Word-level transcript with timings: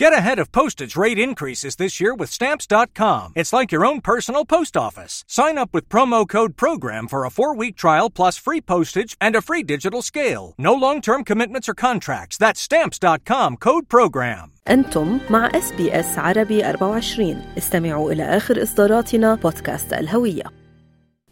Get 0.00 0.14
ahead 0.14 0.38
of 0.38 0.50
postage 0.50 0.96
rate 0.96 1.18
increases 1.18 1.76
this 1.76 2.00
year 2.00 2.14
with 2.14 2.30
Stamps.com. 2.30 3.34
It's 3.36 3.52
like 3.52 3.70
your 3.70 3.84
own 3.84 4.00
personal 4.00 4.46
post 4.46 4.74
office. 4.74 5.24
Sign 5.28 5.58
up 5.58 5.74
with 5.74 5.90
promo 5.90 6.26
code 6.26 6.56
PROGRAM 6.56 7.06
for 7.06 7.26
a 7.26 7.30
four 7.30 7.54
week 7.54 7.76
trial 7.76 8.08
plus 8.08 8.38
free 8.38 8.62
postage 8.62 9.14
and 9.20 9.36
a 9.36 9.42
free 9.42 9.62
digital 9.62 10.00
scale. 10.00 10.54
No 10.56 10.72
long 10.72 11.02
term 11.02 11.22
commitments 11.22 11.68
or 11.68 11.74
contracts. 11.74 12.38
That's 12.38 12.62
Stamps.com 12.62 13.58
code 13.58 13.90
PROGRAM. 13.90 14.50
أنتم 14.68 15.18
مع 15.30 15.50
اس 15.54 15.72
بي 15.72 16.00
اس 16.00 16.18
عربي 16.18 16.64
24 16.70 17.36
استمعوا 17.58 18.12
إلى 18.12 18.22
آخر 18.36 18.62
إصداراتنا 18.62 19.34
بودكاست 19.34 19.92
الهوية 19.92 20.42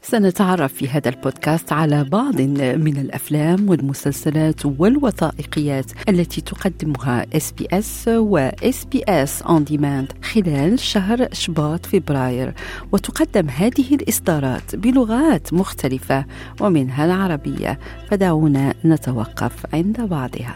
سنتعرف 0.06 0.74
في 0.74 0.90
هذا 0.90 1.10
البودكاست 1.10 1.74
على 1.74 2.04
بعض 2.04 2.42
من 2.42 2.98
الأفلام 2.98 3.70
والمسلسلات 3.70 4.66
والوثائقيات 4.66 5.92
التي 6.10 6.42
تقدمها 6.42 7.26
SBS 7.34 7.68
و 7.72 8.08
SBS 8.08 9.42
On 9.42 9.64
Demand 9.64 10.12
خلال 10.24 10.80
شهر 10.80 11.28
شباط 11.32 11.86
فبراير. 11.86 12.54
وتقدم 12.92 13.50
هذه 13.50 13.96
الإصدارات 13.96 14.76
بلغات 14.76 15.54
مختلفة 15.54 16.26
ومنها 16.62 17.06
العربية. 17.06 17.80
فدعونا 18.10 18.74
نتوقف 18.86 19.66
عند 19.74 20.02
بعضها. 20.02 20.56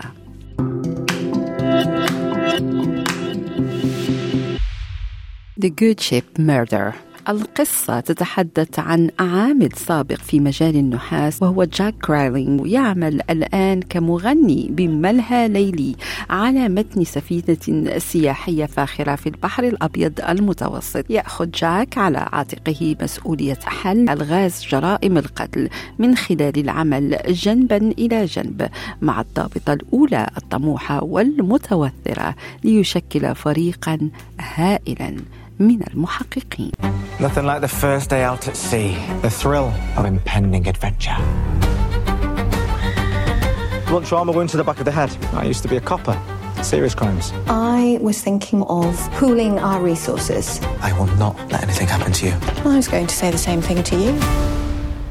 The 5.66 5.70
Good 5.70 6.00
Ship 6.00 6.40
Murder. 6.40 7.07
القصة 7.30 8.00
تتحدث 8.00 8.80
عن 8.80 9.10
عامل 9.20 9.70
سابق 9.72 10.16
في 10.16 10.40
مجال 10.40 10.76
النحاس 10.76 11.42
وهو 11.42 11.64
جاك 11.64 11.94
كرايلينج 11.94 12.62
ويعمل 12.62 13.22
الآن 13.30 13.82
كمغني 13.82 14.68
بملهى 14.72 15.48
ليلي 15.48 15.96
على 16.30 16.70
متن 16.70 17.04
سفينة 17.04 17.98
سياحية 17.98 18.66
فاخرة 18.66 19.16
في 19.16 19.30
البحر 19.30 19.64
الأبيض 19.64 20.20
المتوسط. 20.30 21.06
يأخذ 21.10 21.52
جاك 21.52 21.98
على 21.98 22.18
عاتقه 22.18 22.96
مسؤولية 23.02 23.60
حل 23.64 24.10
ألغاز 24.10 24.66
جرائم 24.70 25.18
القتل 25.18 25.70
من 26.00 26.16
خلال 26.16 26.60
العمل 26.60 27.18
جنبا 27.28 27.78
إلى 27.78 28.26
جنب 28.26 28.70
مع 29.02 29.22
الضابطة 29.22 29.74
الأولى 29.74 30.28
الطموحة 30.38 31.04
والمتوثرة 31.04 32.36
ليشكل 32.64 33.36
فريقا 33.36 34.10
هائلا. 34.40 35.18
من 35.59 35.83
المحققين 35.93 36.73
Nothing 37.21 37.47
like 37.47 37.61
the 37.61 37.69
first 37.69 38.11
day 38.11 38.23
out 38.25 38.49
at 38.49 38.57
sea, 38.57 38.97
the 39.23 39.31
thrill 39.31 39.73
of 39.97 40.05
impending 40.05 40.67
adventure. 40.67 41.17
Blunt 43.87 44.07
trauma 44.07 44.33
wound 44.33 44.49
to 44.51 44.57
the 44.57 44.65
back 44.65 44.79
of 44.79 44.85
the 44.85 44.91
head. 44.91 45.15
I 45.35 45.45
used 45.45 45.63
to 45.63 45.69
be 45.69 45.77
a 45.77 45.81
copper. 45.81 46.19
Serious 46.63 46.95
crimes. 46.95 47.33
I 47.49 47.99
was 48.01 48.21
thinking 48.23 48.63
of 48.65 48.97
pooling 49.13 49.59
our 49.59 49.81
resources. 49.83 50.61
I 50.81 50.93
will 50.99 51.09
not 51.17 51.37
let 51.53 51.63
anything 51.63 51.89
happen 51.89 52.13
to 52.13 52.27
you. 52.27 52.35
I 52.65 52.77
was 52.77 52.89
going 52.89 53.07
to 53.07 53.15
say 53.15 53.31
the 53.31 53.39
same 53.39 53.61
thing 53.61 53.83
to 53.83 53.97
you. 53.97 54.19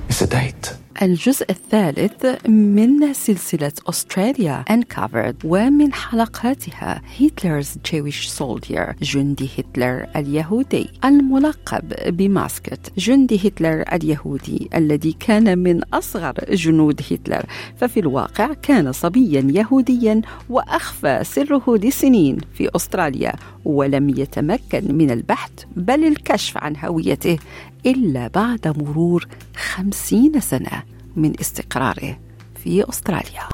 It's 0.09 0.21
a 0.21 0.27
date. 0.27 0.73
الجزء 1.02 1.46
الثالث 1.50 2.48
من 2.48 3.12
سلسلة 3.12 3.72
أستراليا 3.88 4.64
Uncovered 4.70 5.34
ومن 5.44 5.92
حلقاتها 5.92 7.02
هتلرز 7.20 7.74
جويش 7.92 8.26
سولدير 8.26 8.92
جندي 9.02 9.50
هتلر 9.58 10.06
اليهودي. 10.16 10.88
الملقب 11.04 12.16
بماسكت 12.16 12.92
جندي 12.98 13.48
هتلر 13.48 13.84
اليهودي 13.92 14.68
الذي 14.74 15.12
كان 15.12 15.58
من 15.58 15.84
أصغر 15.84 16.34
جنود 16.50 17.00
هتلر. 17.10 17.46
ففي 17.76 18.00
الواقع 18.00 18.52
كان 18.62 18.92
صبيا 18.92 19.46
يهوديا 19.50 20.22
وأخفى 20.50 21.20
سره 21.24 21.64
لسنين 21.68 22.38
في 22.54 22.68
أستراليا 22.76 23.32
ولم 23.64 24.08
يتمكن 24.08 24.94
من 24.94 25.10
البحث 25.10 25.50
بل 25.76 26.04
الكشف 26.04 26.56
عن 26.56 26.76
هويته 26.84 27.38
إلا 27.86 28.28
بعد 28.28 28.74
مرور 28.78 29.26
خمسين 29.56 30.40
سنة. 30.40 30.95
من 31.15 31.33
استقراره 31.39 32.17
في 32.63 32.89
أستراليا 32.89 33.49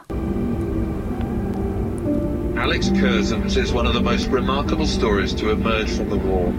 Alex 2.58 2.90
Curzons 2.90 3.56
is 3.56 3.72
one 3.72 3.86
of 3.86 3.94
the 3.94 4.02
most 4.02 4.28
remarkable 4.28 4.88
stories 4.88 5.34
to 5.36 5.52
emerge 5.52 5.90
from 5.92 6.10
the 6.10 6.18
war. 6.18 6.52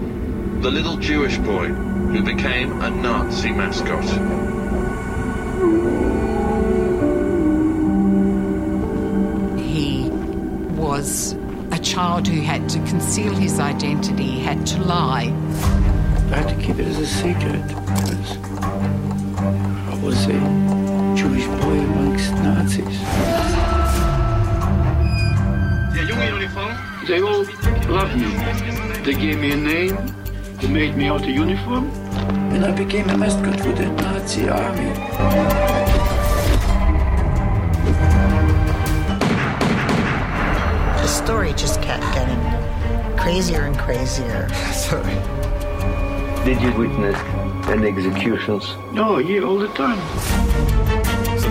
The 0.61 0.71
little 0.71 0.97
Jewish 0.97 1.37
boy 1.37 1.67
who 1.67 2.23
became 2.23 2.81
a 2.81 2.89
Nazi 2.89 3.51
mascot. 3.51 4.03
He 9.59 10.09
was 10.71 11.33
a 11.71 11.79
child 11.79 12.27
who 12.27 12.41
had 12.41 12.67
to 12.69 12.79
conceal 12.79 13.33
his 13.35 13.59
identity, 13.59 14.39
had 14.39 14.65
to 14.67 14.81
lie. 14.81 15.33
I 16.31 16.37
had 16.37 16.49
to 16.49 16.55
keep 16.65 16.79
it 16.79 16.87
as 16.87 16.97
a 16.97 17.07
secret 17.07 17.61
because 17.67 18.37
I 19.87 19.99
was 20.01 20.25
a 20.25 20.29
Jewish 20.29 20.41
boy 20.41 20.62
amongst 22.78 23.00
Nazis. 23.00 23.00
They 27.06 27.20
all 27.20 27.44
loved 27.92 28.16
me. 28.16 29.02
They 29.04 29.14
gave 29.14 29.38
me 29.40 29.52
a 29.52 29.56
name. 29.56 29.96
They 30.60 30.68
made 30.68 30.96
me 30.96 31.06
out 31.06 31.22
a 31.22 31.30
uniform. 31.30 31.90
And 32.52 32.64
I 32.64 32.72
became 32.72 33.08
a 33.10 33.16
mascot 33.16 33.60
for 33.60 33.72
the 33.72 33.86
Nazi 33.90 34.48
army. 34.48 34.92
The 41.00 41.06
story 41.06 41.52
just 41.52 41.82
kept 41.82 42.02
getting 42.14 43.18
crazier 43.18 43.62
and 43.62 43.78
crazier. 43.78 44.48
Sorry. 44.72 45.14
Did 46.44 46.60
you 46.62 46.72
witness 46.72 47.18
any 47.68 47.88
executions? 47.88 48.76
No, 48.92 49.18
yeah, 49.18 49.40
all 49.40 49.58
the 49.58 49.68
time. 49.68 51.03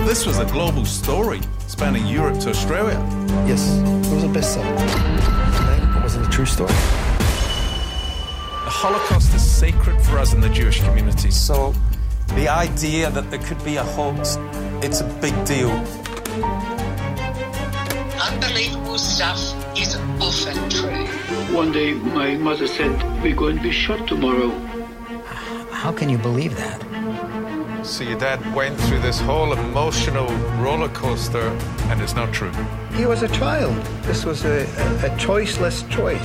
So 0.04 0.10
this 0.10 0.26
was 0.26 0.38
a 0.38 0.46
global 0.46 0.84
story 0.84 1.40
spanning 1.60 2.06
Europe 2.06 2.38
to 2.40 2.50
Australia. 2.50 3.00
Yes, 3.48 3.78
it 3.78 4.14
was 4.14 4.26
a 4.26 4.28
bestseller. 4.28 4.76
It 5.96 6.04
wasn't 6.04 6.28
a 6.28 6.30
true 6.30 6.46
story. 6.46 6.74
The 8.68 8.74
Holocaust 8.84 9.34
is 9.34 9.42
sacred 9.42 10.02
for 10.02 10.18
us 10.18 10.34
in 10.34 10.42
the 10.42 10.50
Jewish 10.50 10.82
community. 10.82 11.32
So 11.32 11.74
the 12.36 12.50
idea 12.50 13.12
that 13.12 13.32
there 13.32 13.40
could 13.40 13.64
be 13.64 13.78
a 13.78 13.84
hoax, 13.84 14.38
it's 14.84 15.00
a 15.00 15.06
big 15.22 15.34
deal. 15.46 15.72
Unbelievable 18.20 18.98
stuff 18.98 19.40
is 19.78 19.96
often 20.20 20.70
true. 20.70 21.08
One 21.56 21.72
day, 21.72 21.94
my 21.94 22.36
mother 22.36 22.68
said, 22.68 22.92
We're 23.24 23.38
going 23.38 23.56
to 23.56 23.64
be 23.64 23.72
shot 23.72 24.06
tomorrow. 24.06 24.50
How 25.72 25.94
can 25.94 26.10
you 26.10 26.18
believe 26.18 26.58
that? 26.58 26.83
So 27.84 28.06
your 28.06 28.18
dad 28.18 28.40
went 28.56 28.80
through 28.80 29.02
this 29.02 29.20
whole 29.20 29.52
emotional 29.52 30.28
roller 30.58 30.88
coaster, 30.90 31.50
and 31.90 32.02
it's 32.02 32.16
not 32.16 32.34
true. 32.34 32.52
He 32.94 33.06
was 33.06 33.24
a 33.24 33.28
child. 33.28 33.76
This 34.04 34.24
was 34.24 34.46
a, 34.46 34.62
a, 34.62 35.08
a 35.08 35.10
choiceless 35.18 35.88
choice. 35.90 36.18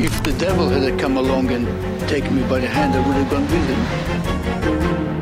If 0.00 0.22
the 0.24 0.32
devil 0.36 0.68
had 0.68 0.98
come 0.98 1.16
along 1.16 1.50
and 1.52 1.68
taken 2.08 2.34
me 2.34 2.42
by 2.48 2.58
the 2.58 2.66
hand, 2.66 2.94
I 2.94 3.06
would 3.06 3.16
have 3.16 3.30
gone 3.30 3.42
with 3.42 3.68
him. 5.08 5.13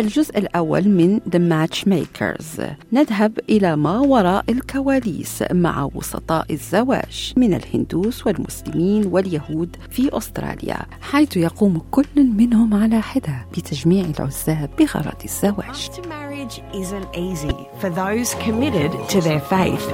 الجزء 0.00 0.38
الأول 0.38 0.88
من 0.88 1.20
The 1.20 1.38
Matchmakers 1.52 2.62
نذهب 2.92 3.38
إلى 3.48 3.76
ما 3.76 3.98
وراء 3.98 4.44
الكواليس 4.48 5.44
مع 5.52 5.88
وسطاء 5.94 6.46
الزواج 6.50 7.32
من 7.36 7.54
الهندوس 7.54 8.26
والمسلمين 8.26 9.06
واليهود 9.06 9.76
في 9.90 10.16
أستراليا 10.16 10.78
حيث 11.02 11.36
يقوم 11.36 11.82
كل 11.90 12.04
منهم 12.16 12.74
على 12.74 13.00
حدة 13.02 13.46
بتجميع 13.52 14.04
العزاب 14.18 14.70
بغرض 14.78 15.22
الزواج 15.24 15.90
marriage 16.08 16.62
isn't 16.74 17.08
easy 17.14 17.56
for 17.80 17.90
those 17.90 18.34
committed 18.46 18.92
to 19.08 19.20
their 19.20 19.40
faith. 19.40 19.86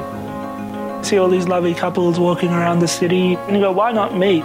See 1.02 1.18
all 1.18 1.28
these 1.28 1.48
lovely 1.48 1.74
couples 1.74 2.18
walking 2.18 2.50
around 2.50 2.78
the 2.78 2.88
city 2.88 3.34
and 3.34 3.56
you 3.56 3.62
go, 3.62 3.72
why 3.72 3.92
not 3.92 4.16
me? 4.16 4.42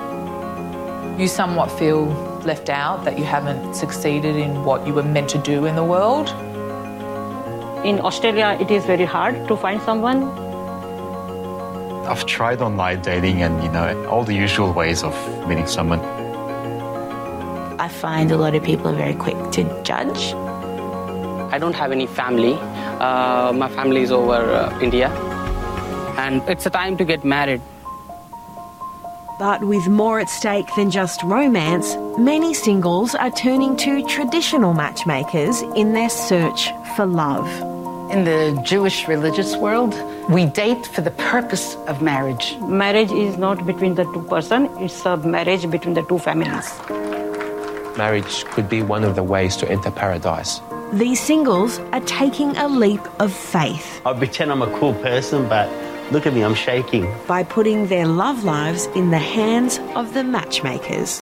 You 1.21 1.27
somewhat 1.27 1.69
feel 1.79 2.30
left 2.45 2.69
out, 2.69 3.03
that 3.05 3.17
you 3.17 3.23
haven't 3.23 3.73
succeeded 3.73 4.35
in 4.35 4.63
what 4.63 4.85
you 4.87 4.93
were 4.93 5.03
meant 5.03 5.29
to 5.29 5.37
do 5.37 5.65
in 5.65 5.75
the 5.75 5.83
world? 5.83 6.29
In 7.85 7.99
Australia, 7.99 8.57
it 8.59 8.69
is 8.69 8.85
very 8.85 9.05
hard 9.05 9.47
to 9.47 9.57
find 9.57 9.81
someone. 9.81 10.23
I've 12.07 12.25
tried 12.25 12.61
online 12.61 13.01
dating 13.01 13.41
and, 13.41 13.63
you 13.63 13.71
know, 13.71 14.05
all 14.07 14.23
the 14.23 14.33
usual 14.33 14.73
ways 14.73 15.03
of 15.03 15.15
meeting 15.47 15.67
someone. 15.67 15.99
I 17.79 17.87
find 17.87 18.31
a 18.31 18.37
lot 18.37 18.53
of 18.53 18.63
people 18.63 18.89
are 18.89 18.95
very 18.95 19.15
quick 19.15 19.37
to 19.53 19.83
judge. 19.83 20.33
I 21.53 21.57
don't 21.57 21.73
have 21.73 21.91
any 21.91 22.05
family. 22.05 22.53
Uh, 22.99 23.51
my 23.53 23.69
family 23.69 24.01
is 24.01 24.11
over 24.11 24.33
uh, 24.33 24.79
India. 24.79 25.09
And 26.17 26.41
it's 26.47 26.65
a 26.65 26.69
time 26.69 26.97
to 26.97 27.05
get 27.05 27.23
married. 27.25 27.61
But 29.41 29.63
with 29.63 29.87
more 29.87 30.19
at 30.19 30.29
stake 30.29 30.67
than 30.75 30.91
just 30.91 31.23
romance, 31.23 31.95
many 32.15 32.53
singles 32.53 33.15
are 33.15 33.31
turning 33.31 33.75
to 33.77 34.05
traditional 34.05 34.75
matchmakers 34.75 35.63
in 35.75 35.93
their 35.93 36.11
search 36.11 36.69
for 36.95 37.07
love. 37.07 37.47
In 38.11 38.23
the 38.23 38.61
Jewish 38.63 39.07
religious 39.07 39.55
world, 39.55 39.95
we 40.29 40.45
date 40.45 40.85
for 40.85 41.01
the 41.01 41.09
purpose 41.09 41.75
of 41.87 42.03
marriage. 42.03 42.55
Marriage 42.59 43.11
is 43.11 43.35
not 43.39 43.65
between 43.65 43.95
the 43.95 44.03
two 44.13 44.21
person, 44.29 44.69
it's 44.77 45.03
a 45.07 45.17
marriage 45.17 45.67
between 45.71 45.95
the 45.95 46.03
two 46.03 46.19
families. 46.19 46.69
Marriage 47.97 48.45
could 48.53 48.69
be 48.69 48.83
one 48.83 49.03
of 49.03 49.15
the 49.15 49.23
ways 49.23 49.57
to 49.57 49.67
enter 49.67 49.89
paradise. 49.89 50.61
These 50.93 51.19
singles 51.19 51.79
are 51.93 52.01
taking 52.01 52.55
a 52.57 52.67
leap 52.67 53.01
of 53.19 53.33
faith 53.33 54.01
I 54.05 54.13
pretend 54.13 54.51
I'm 54.51 54.61
a 54.61 54.69
cool 54.77 54.93
person, 54.93 55.49
but 55.49 55.67
look 56.11 56.25
at 56.27 56.33
me, 56.33 56.41
I'm 56.43 56.55
shaking. 56.55 57.05
by 57.27 57.43
putting 57.43 57.87
their 57.87 58.07
love 58.07 58.43
lives 58.43 58.83
in 58.99 59.05
the 59.15 59.23
hands 59.37 59.79
of 59.95 60.13
the 60.13 60.23
matchmakers. 60.23 61.19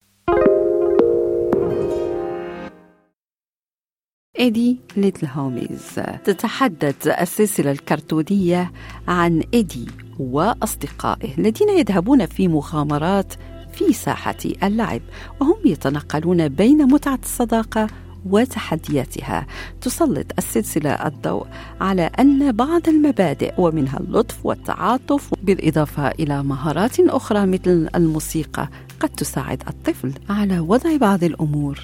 إيدي 4.39 4.80
ليتل 4.98 5.28
هوميز 5.28 6.01
تتحدث 6.25 7.07
السلسلة 7.07 7.72
الكرتونية 7.72 8.72
عن 9.07 9.44
إيدي 9.54 9.88
وأصدقائه 10.19 11.38
الذين 11.38 11.69
يذهبون 11.69 12.25
في 12.25 12.48
مغامرات 12.48 13.33
في 13.74 13.94
ساحة 13.94 14.38
اللعب 14.63 15.01
وهم 15.42 15.57
يتنقلون 15.66 16.48
بين 16.48 16.78
متعة 16.78 17.19
الصداقة 17.24 17.88
وتحدياتها 18.32 19.46
تسلط 19.82 20.26
السلسلة 20.38 20.92
الضوء 20.92 21.48
على 21.82 22.10
أن 22.20 22.52
بعض 22.52 22.90
المبادئ 22.90 23.54
ومنها 23.58 24.00
اللطف 24.00 24.36
والتعاطف 24.44 25.30
بالإضافة 25.44 26.08
إلى 26.08 26.44
مهارات 26.44 27.00
أخرى 27.00 27.46
مثل 27.46 27.90
الموسيقى 27.96 28.70
قد 29.00 29.10
تساعد 29.10 29.64
الطفل 29.68 30.12
على 30.30 30.60
وضع 30.60 30.98
بعض 30.98 31.24
الأمور 31.24 31.80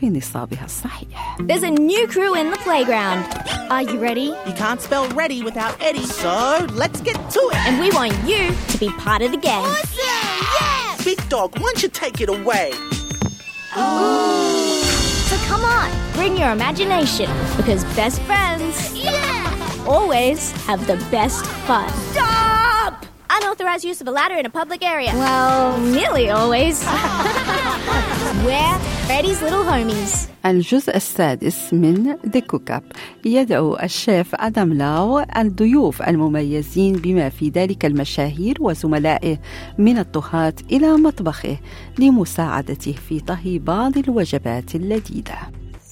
في 0.00 0.10
نصابها 0.10 0.64
الصحيح 0.64 1.36
There's 1.40 1.62
a 1.62 1.70
new 1.70 2.06
crew 2.08 2.34
in 2.34 2.50
the 2.50 2.58
playground. 2.68 3.24
Are 3.70 3.82
you 3.82 3.98
ready? 3.98 4.28
You 4.46 4.54
can't 4.62 4.80
spell 4.80 5.06
ready 5.22 5.42
without 5.42 5.74
Eddie, 5.88 6.06
so 6.24 6.66
let's 6.82 7.00
get 7.08 7.16
to 7.36 7.40
it. 7.52 7.58
And 7.66 7.80
we 7.80 7.90
want 7.90 8.14
you 8.30 8.42
to 8.72 8.78
be 8.78 8.88
part 9.04 9.22
of 9.22 9.30
the 9.30 9.40
gang. 9.48 9.64
Awesome! 9.64 9.98
Yeah! 10.60 10.96
Big 11.04 11.20
dog, 11.28 11.48
why 11.60 11.62
don't 11.72 11.82
you 11.82 11.88
take 11.88 12.20
it 12.24 12.28
away? 12.28 12.70
So 13.74 14.79
come 15.50 15.64
on, 15.64 15.90
bring 16.12 16.36
your 16.36 16.52
imagination 16.52 17.28
because 17.56 17.82
best 17.96 18.22
friends 18.22 18.94
always 19.84 20.52
have 20.66 20.86
the 20.86 20.96
best 21.10 21.44
fun. 21.66 21.88
Stop! 22.12 23.04
Unauthorized 23.28 23.84
use 23.84 24.00
of 24.00 24.06
a 24.06 24.12
ladder 24.12 24.36
in 24.36 24.46
a 24.46 24.50
public 24.50 24.84
area. 24.84 25.10
Well, 25.12 25.76
nearly 25.80 26.30
always. 26.30 26.84
We're 28.44 28.99
Freddy's 29.10 29.42
little 29.42 29.64
homies. 29.64 30.28
الجزء 30.46 30.96
السادس 30.96 31.74
من 31.74 32.16
ذا 32.26 32.40
كوك 32.40 32.70
اب 32.70 32.82
يدعو 33.24 33.76
الشيف 33.76 34.34
آدم 34.34 34.72
لاو 34.72 35.18
الضيوف 35.36 36.02
المميزين 36.02 36.92
بما 36.92 37.28
في 37.28 37.48
ذلك 37.48 37.84
المشاهير 37.84 38.56
وزملائه 38.60 39.38
من 39.78 39.98
الطهاة 39.98 40.54
إلى 40.72 40.92
مطبخه 40.92 41.58
لمساعدته 41.98 42.94
في 43.08 43.20
طهي 43.20 43.58
بعض 43.58 43.98
الوجبات 43.98 44.74
اللذيذه 44.74 45.38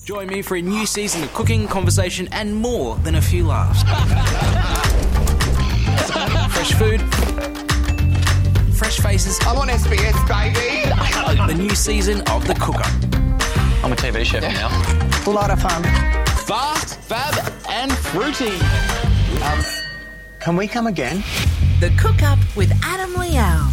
Join 0.06 0.28
me 0.28 0.42
for 0.42 0.56
a 0.56 0.62
new 0.62 0.86
season 0.86 1.22
of 1.24 1.34
cooking, 1.34 1.68
conversation, 1.68 2.28
and 2.32 2.48
more 2.66 2.96
than 3.04 3.14
a 3.14 3.22
few 3.30 3.44
laughs. 3.46 3.82
Fresh 6.56 6.72
food, 6.80 7.00
fresh 8.80 8.98
faces. 9.00 9.38
I'm 9.48 9.58
on 9.58 9.68
SBS, 9.68 10.18
baby. 10.34 10.68
The 11.52 11.58
new 11.64 11.74
season 11.74 12.18
of 12.34 12.46
The 12.46 12.54
Cook 12.54 12.80
Up. 12.86 13.07
I'm 13.88 13.94
a 13.94 13.96
TV 13.96 14.22
chef 14.22 14.42
now. 14.42 14.68
A 15.26 15.32
lot 15.40 15.50
of 15.50 15.58
fun. 15.62 15.82
Fast, 16.50 17.00
fab, 17.10 17.34
and 17.70 17.90
fruity. 17.90 18.56
Um, 19.48 19.60
can 20.40 20.56
we 20.56 20.68
come 20.68 20.86
again? 20.86 21.24
The 21.80 21.88
Cook 22.02 22.22
Up 22.22 22.38
with 22.54 22.70
Adam 22.84 23.14
Liao. 23.14 23.70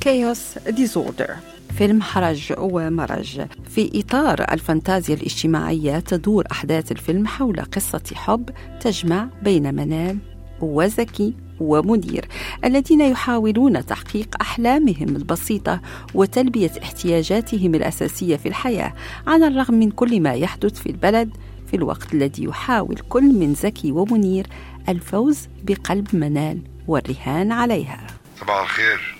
Chaos 0.00 0.58
Disorder 0.68 1.36
فيلم 1.78 2.02
هرج 2.02 2.52
ومرج 2.58 3.46
في 3.70 4.00
إطار 4.00 4.52
الفانتازيا 4.52 5.14
الاجتماعية 5.14 5.98
تدور 5.98 6.44
أحداث 6.52 6.92
الفيلم 6.92 7.26
حول 7.26 7.60
قصة 7.60 8.02
حب 8.14 8.50
تجمع 8.80 9.28
بين 9.42 9.74
منال 9.74 10.18
وزكي 10.60 11.34
ومنير 11.62 12.28
الذين 12.64 13.00
يحاولون 13.00 13.86
تحقيق 13.86 14.28
أحلامهم 14.40 15.08
البسيطة 15.16 15.80
وتلبية 16.14 16.70
احتياجاتهم 16.82 17.74
الأساسية 17.74 18.36
في 18.36 18.48
الحياة 18.48 18.94
على 19.26 19.46
الرغم 19.46 19.74
من 19.74 19.90
كل 19.90 20.20
ما 20.20 20.34
يحدث 20.34 20.80
في 20.82 20.86
البلد 20.86 21.36
في 21.70 21.76
الوقت 21.76 22.14
الذي 22.14 22.44
يحاول 22.44 22.96
كل 23.08 23.22
من 23.22 23.54
زكي 23.54 23.92
ومنير 23.92 24.46
الفوز 24.88 25.48
بقلب 25.62 26.16
منال 26.16 26.58
والرهان 26.88 27.52
عليها. 27.52 28.06
صباح 28.40 28.60
الخير. 28.62 29.16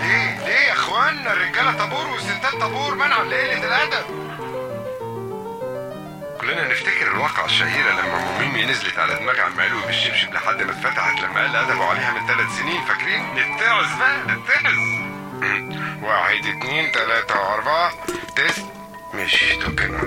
ليه؟ 0.00 0.46
ليه 0.46 0.66
يا 0.68 0.72
اخوانا 0.72 1.32
الرجالة 1.32 1.72
طابور 1.78 2.06
والستات 2.12 2.60
طابور 2.60 2.94
منعا 2.94 3.24
لقله 3.24 3.64
الادب 3.66 4.04
كلنا 6.48 6.68
نفتكر 6.68 7.12
الواقعة 7.14 7.44
الشهيرة 7.44 7.90
لما 7.92 8.38
ميمي 8.40 8.64
نزلت 8.64 8.98
على 8.98 9.14
دماغ 9.14 9.40
عم 9.40 9.60
علوي 9.60 9.86
بالشبشب 9.86 10.32
لحد 10.34 10.62
ما 10.62 10.70
اتفتحت 10.70 11.22
لما 11.22 11.40
قال 11.40 11.56
أدبوا 11.56 11.84
عليها 11.84 12.12
من 12.12 12.26
ثلاث 12.26 12.58
سنين 12.58 12.80
فاكرين؟ 12.88 13.22
نتعظ 13.32 13.98
بقى 13.98 14.22
نتعظ. 14.22 14.78
واحد 16.08 16.36
اتنين 16.36 16.92
تلاتة 16.92 17.54
أربعة 17.54 17.92
تس 18.36 18.60
مش 19.14 19.54
توكنا 19.64 19.98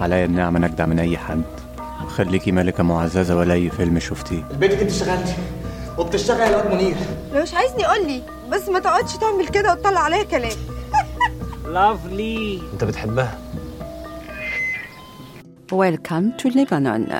عليا 0.00 0.24
النعمة 0.24 0.58
نجدع 0.58 0.86
من 0.86 0.98
أي 0.98 1.18
حد. 1.18 1.42
خليكي 2.08 2.52
ملكة 2.52 2.82
معززة 2.82 3.36
ولا 3.36 3.54
أي 3.54 3.70
فيلم 3.70 3.98
شفتيه. 3.98 4.42
بنتك 4.42 4.78
أنت 4.80 4.90
اشتغلتي 4.90 5.36
وبتشتغل 5.98 6.52
يا 6.52 6.56
واد 6.56 6.74
منير. 6.74 6.96
لو 7.32 7.42
مش 7.42 7.54
عايزني 7.54 7.84
قول 7.84 8.06
لي 8.06 8.22
بس 8.48 8.68
ما 8.68 8.78
تقعدش 8.78 9.16
تعمل 9.16 9.48
كده 9.48 9.72
وتطلع 9.72 10.00
عليا 10.00 10.22
كلام. 10.22 10.56
لافلي 11.74 12.62
أنت 12.72 12.84
بتحبها؟ 12.84 13.45
Welcome 15.72 16.36
to 16.38 16.48
Lebanon. 16.50 17.12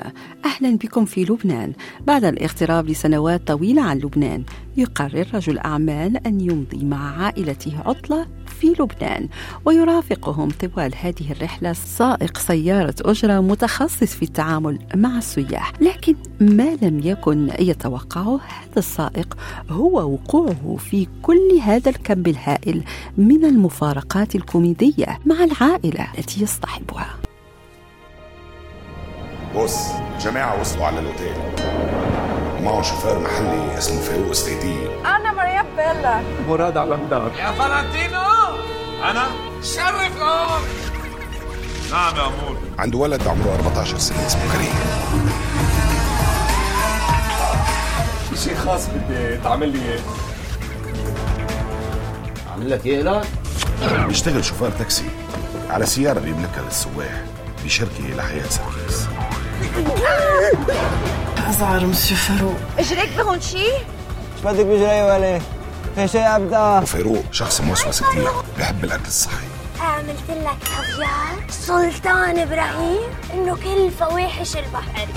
أهلا 0.45 0.77
بكم 0.77 1.05
في 1.05 1.23
لبنان. 1.23 1.73
بعد 2.07 2.23
الاغتراب 2.23 2.89
لسنوات 2.89 3.47
طويلة 3.47 3.81
عن 3.81 3.97
لبنان 3.97 4.43
يقرر 4.77 5.27
رجل 5.33 5.59
أعمال 5.59 6.27
أن 6.27 6.41
يمضي 6.41 6.85
مع 6.85 7.23
عائلته 7.23 7.73
عطلة 7.85 8.27
في 8.45 8.67
لبنان 8.79 9.29
ويرافقهم 9.65 10.49
طوال 10.49 10.93
هذه 10.95 11.31
الرحلة 11.31 11.73
سائق 11.73 12.37
سيارة 12.37 12.95
أجرة 13.01 13.39
متخصص 13.39 14.15
في 14.15 14.23
التعامل 14.23 14.79
مع 14.95 15.17
السياح. 15.17 15.73
لكن 15.81 16.15
ما 16.39 16.77
لم 16.81 16.99
يكن 17.03 17.49
يتوقعه 17.59 18.39
هذا 18.41 18.77
السائق 18.77 19.37
هو 19.69 20.13
وقوعه 20.13 20.75
في 20.79 21.07
كل 21.21 21.59
هذا 21.63 21.89
الكم 21.89 22.23
الهائل 22.27 22.83
من 23.17 23.45
المفارقات 23.45 24.35
الكوميدية 24.35 25.19
مع 25.25 25.43
العائلة 25.43 26.07
التي 26.17 26.43
يصطحبها. 26.43 27.26
بص 29.55 29.77
الجماعة 30.17 30.59
وصلوا 30.61 30.85
على 30.85 30.99
الأوتيل. 30.99 31.35
ومعه 32.59 32.81
شوفير 32.81 33.19
محلي 33.19 33.77
اسمه 33.77 34.01
فاروق 34.01 34.29
السيدي 34.29 34.75
أنا 35.05 35.31
مريم 35.31 35.65
بيلا. 35.77 36.21
مراد 36.47 36.77
على 36.77 36.95
الدار. 36.95 37.31
يا 37.39 37.51
فلانتينو! 37.51 38.21
أنا 39.11 39.27
شرف 39.63 40.17
الأمر 40.17 40.59
نعم 41.91 42.15
يا 42.15 42.21
أمور 42.21 42.57
عنده 42.79 42.97
ولد 42.97 43.27
عمره 43.27 43.55
14 43.55 43.97
سنة 43.97 44.25
اسمه 44.27 44.41
كريم. 44.53 44.73
في 48.29 48.37
شيء 48.43 48.55
خاص 48.55 48.87
بدي 48.87 49.37
تعمل 49.37 49.69
لي 49.69 49.79
إياه. 49.79 49.99
عامل 52.51 52.69
لك 52.69 52.85
إيه 52.85 53.01
لا؟ 53.01 53.21
بيشتغل 54.07 54.45
شوفير 54.45 54.69
تاكسي 54.69 55.05
على 55.69 55.85
سيارة 55.85 56.19
بيملكها 56.19 56.61
للسواح 56.65 57.21
بشركة 57.65 58.03
لحياة 58.17 58.43
سركيس 58.49 58.66
أزعر 61.49 61.85
مسيو 61.85 62.17
فاروق. 62.17 62.55
اجريك 62.79 63.09
بهون 63.17 63.41
شي؟ 63.41 63.57
إيش 63.57 64.43
بدك 64.45 64.65
بجري 64.65 65.01
ولا 65.03 65.39
في 65.95 66.07
شيء 66.07 66.35
ابدا؟ 66.35 66.79
وفاروق 66.79 67.23
شخص 67.31 67.61
موسوس 67.61 68.03
كتير 68.03 68.29
بحب 68.59 68.83
الأكل 68.83 69.07
الصحي. 69.07 69.47
عملت 69.79 70.29
لك 70.29 70.63
خفيار 70.63 71.45
سلطان 71.49 72.39
إبراهيم 72.39 73.09
إنه 73.33 73.55
كل 73.55 73.91
فواحش 73.99 74.57
البحر. 74.57 75.07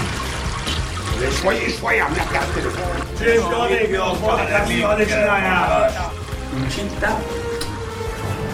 شوي 1.42 1.70
شوي 1.80 2.00
عم 2.00 2.12
نحكي 2.12 2.36
على 2.36 2.46
التليفون. 2.46 2.82
مش 6.66 6.80
أنت؟ 6.80 7.04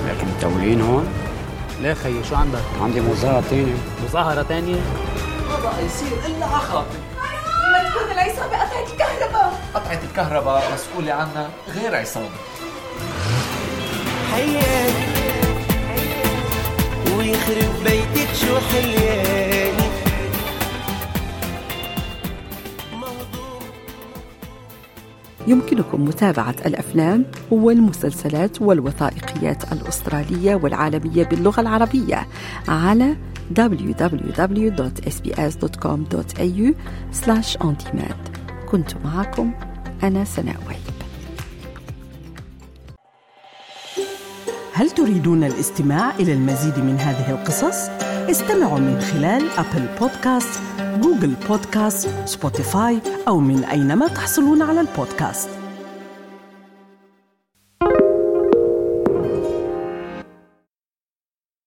لكن 0.09 0.27
متولين 0.37 0.81
هون؟ 0.81 1.09
ليه 1.81 1.95
خيي 1.95 2.25
شو 2.25 2.35
عندك؟ 2.35 2.63
عندي 2.83 3.01
مظاهرة 3.01 3.45
تانية. 3.51 3.75
مظاهرة 4.09 4.43
تانية؟ 4.43 4.81
ما 5.67 5.73
بقى 5.73 5.85
يصير 5.87 6.19
إلا 6.27 6.47
على 6.47 6.59
خاطر 6.59 6.99
هذا 7.97 8.13
العصابة 8.13 8.57
قطعت 8.57 8.91
الكهرباء. 8.93 9.61
قطعة 9.75 10.01
الكهرباء 10.11 10.73
مسؤولة 10.75 11.13
عنها 11.13 11.51
غير 11.75 11.95
عصابة. 11.97 12.29
حياك 14.33 14.95
ويخرب 17.19 17.85
بيتك 17.85 18.35
شو 18.35 18.59
حلياني. 18.73 19.87
يمكنكم 25.47 26.05
متابعة 26.05 26.55
الأفلام 26.67 27.25
والمسلسلات 27.51 28.63
والوثائقيات 28.63 29.73
الأسترالية 29.73 30.55
والعالمية 30.55 31.25
باللغة 31.25 31.61
العربية 31.61 32.29
على 32.69 33.17
www.sbs.com.au 33.59 34.97
on 37.61 37.75
demand. 37.85 38.23
كنت 38.71 38.95
معكم 39.05 39.53
أنا 40.03 40.25
سناء 40.25 40.57
وهيب. 40.67 40.81
هل 44.75 44.91
تريدون 44.91 45.45
الاستماع 45.45 46.11
إلى 46.11 46.33
المزيد 46.33 46.79
من 46.79 46.99
هذه 46.99 47.31
القصص؟ 47.31 47.89
استمعوا 48.31 48.79
من 48.79 49.01
خلال 49.01 49.51
أبل 49.59 49.89
بودكاست، 50.01 50.61
Google 51.01 51.35
Podcast، 51.49 52.09
Spotify 52.25 52.99
أو 53.29 53.41
من 53.41 53.65
أينما 53.65 54.09
تحصلون 54.09 54.63
على 54.63 54.81
البودكاست. 54.81 55.56